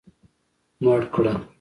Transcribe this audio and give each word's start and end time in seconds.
مړ 0.83 1.01
کړه. 1.13 1.33